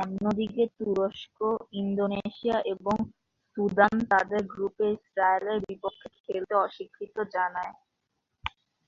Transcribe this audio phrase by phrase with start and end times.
[0.00, 1.38] অন্যদিকে তুরস্ক,
[1.80, 2.96] ইন্দোনেশিয়া এবং
[3.50, 7.72] সুদান তাদের গ্রুপে ইসরায়েলের বিপক্ষে খেলতে অস্বীকৃতি জানায়।